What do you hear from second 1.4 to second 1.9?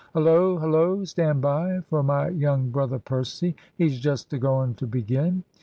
by